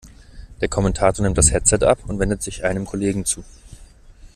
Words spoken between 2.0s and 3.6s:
und wendet sich einem Kollegen zu.